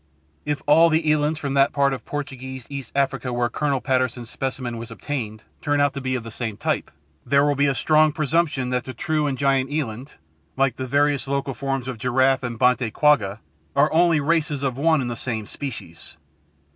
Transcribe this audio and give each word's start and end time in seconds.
If 0.45 0.63
all 0.65 0.89
the 0.89 1.07
elands 1.11 1.37
from 1.37 1.53
that 1.53 1.73
part 1.73 1.93
of 1.93 2.05
Portuguese 2.05 2.65
East 2.71 2.91
Africa 2.95 3.31
where 3.31 3.49
Colonel 3.49 3.79
Patterson's 3.81 4.31
specimen 4.31 4.77
was 4.77 4.89
obtained 4.89 5.43
turn 5.61 5.79
out 5.79 5.93
to 5.93 6.01
be 6.01 6.15
of 6.15 6.23
the 6.23 6.31
same 6.31 6.57
type, 6.57 6.89
there 7.23 7.45
will 7.45 7.53
be 7.53 7.67
a 7.67 7.75
strong 7.75 8.11
presumption 8.11 8.71
that 8.71 8.85
the 8.85 8.95
true 8.95 9.27
and 9.27 9.37
the 9.37 9.41
giant 9.41 9.69
eland, 9.69 10.15
like 10.57 10.77
the 10.77 10.87
various 10.87 11.27
local 11.27 11.53
forms 11.53 11.87
of 11.87 11.99
giraffe 11.99 12.41
and 12.41 12.57
bonte 12.57 12.91
quagga, 12.91 13.41
are 13.75 13.93
only 13.93 14.19
races 14.19 14.63
of 14.63 14.75
one 14.75 15.01
and 15.01 15.09
the 15.11 15.15
same 15.15 15.45
species. 15.45 16.17